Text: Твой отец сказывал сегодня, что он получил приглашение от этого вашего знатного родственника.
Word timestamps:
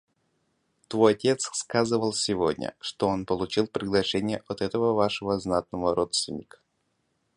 Твой 0.87 1.11
отец 1.13 1.47
сказывал 1.53 2.11
сегодня, 2.11 2.73
что 2.79 3.07
он 3.07 3.27
получил 3.27 3.67
приглашение 3.67 4.41
от 4.47 4.63
этого 4.63 4.93
вашего 4.93 5.39
знатного 5.39 5.93
родственника. 5.93 6.57